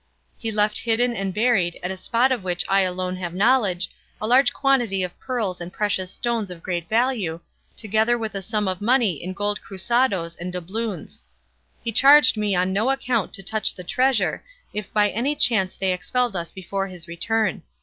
[0.35, 3.87] He left hidden and buried, at a spot of which I alone have knowledge,
[4.19, 7.39] a large quantity of pearls and precious stones of great value,
[7.75, 11.21] together with a sum of money in gold cruzadoes and doubloons.
[11.83, 14.43] He charged me on no account to touch the treasure,
[14.73, 17.61] if by any chance they expelled us before his return.